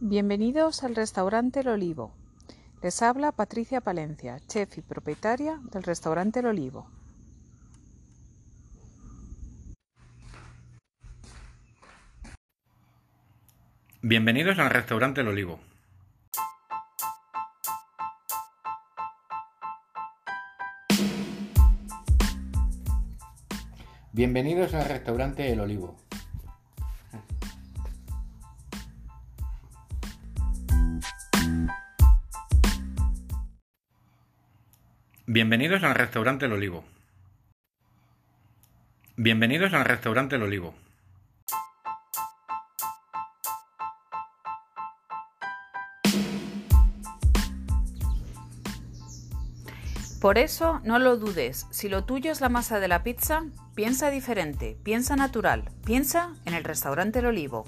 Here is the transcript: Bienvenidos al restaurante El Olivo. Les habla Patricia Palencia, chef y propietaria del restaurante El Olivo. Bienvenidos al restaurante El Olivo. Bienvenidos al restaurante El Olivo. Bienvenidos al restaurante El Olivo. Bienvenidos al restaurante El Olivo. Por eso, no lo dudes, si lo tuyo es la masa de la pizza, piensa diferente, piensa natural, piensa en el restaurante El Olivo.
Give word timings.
Bienvenidos 0.00 0.84
al 0.84 0.94
restaurante 0.94 1.60
El 1.60 1.68
Olivo. 1.68 2.12
Les 2.82 3.00
habla 3.00 3.32
Patricia 3.32 3.80
Palencia, 3.80 4.38
chef 4.46 4.76
y 4.76 4.82
propietaria 4.82 5.58
del 5.72 5.84
restaurante 5.84 6.40
El 6.40 6.46
Olivo. 6.46 6.86
Bienvenidos 14.02 14.58
al 14.58 14.68
restaurante 14.68 15.22
El 15.22 15.28
Olivo. 15.28 15.60
Bienvenidos 24.12 24.74
al 24.74 24.84
restaurante 24.84 25.50
El 25.50 25.60
Olivo. 25.60 26.05
Bienvenidos 35.28 35.82
al 35.82 35.96
restaurante 35.96 36.46
El 36.46 36.52
Olivo. 36.52 36.84
Bienvenidos 39.16 39.74
al 39.74 39.84
restaurante 39.84 40.36
El 40.36 40.44
Olivo. 40.44 40.72
Por 50.20 50.38
eso, 50.38 50.80
no 50.84 51.00
lo 51.00 51.16
dudes, 51.16 51.66
si 51.70 51.88
lo 51.88 52.04
tuyo 52.04 52.30
es 52.30 52.40
la 52.40 52.48
masa 52.48 52.78
de 52.78 52.86
la 52.86 53.02
pizza, 53.02 53.46
piensa 53.74 54.10
diferente, 54.10 54.76
piensa 54.84 55.16
natural, 55.16 55.64
piensa 55.84 56.34
en 56.44 56.54
el 56.54 56.62
restaurante 56.62 57.18
El 57.18 57.26
Olivo. 57.26 57.64